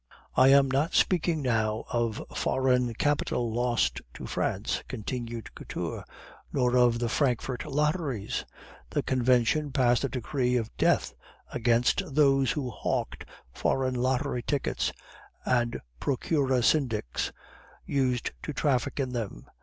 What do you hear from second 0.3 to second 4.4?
"I am not speaking now of foreign capital lost to